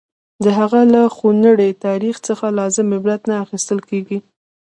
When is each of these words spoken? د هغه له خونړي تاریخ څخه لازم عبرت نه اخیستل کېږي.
د 0.43 0.45
هغه 0.59 0.81
له 0.93 1.01
خونړي 1.15 1.69
تاریخ 1.85 2.15
څخه 2.27 2.45
لازم 2.59 2.87
عبرت 2.97 3.21
نه 3.29 3.35
اخیستل 3.45 3.79
کېږي. 3.89 4.19